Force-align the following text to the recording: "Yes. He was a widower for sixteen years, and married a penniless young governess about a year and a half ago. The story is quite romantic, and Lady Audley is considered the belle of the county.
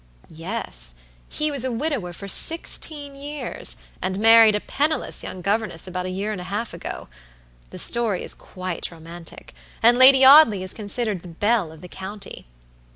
"Yes. 0.31 0.95
He 1.29 1.51
was 1.51 1.63
a 1.63 1.71
widower 1.71 2.11
for 2.11 2.27
sixteen 2.27 3.15
years, 3.15 3.77
and 4.01 4.17
married 4.17 4.55
a 4.55 4.59
penniless 4.59 5.21
young 5.21 5.41
governess 5.43 5.85
about 5.85 6.07
a 6.07 6.09
year 6.09 6.31
and 6.31 6.41
a 6.41 6.45
half 6.45 6.73
ago. 6.73 7.07
The 7.69 7.77
story 7.77 8.23
is 8.23 8.33
quite 8.33 8.89
romantic, 8.89 9.53
and 9.83 9.99
Lady 9.99 10.25
Audley 10.25 10.63
is 10.63 10.73
considered 10.73 11.21
the 11.21 11.27
belle 11.27 11.71
of 11.71 11.81
the 11.81 11.87
county. 11.87 12.47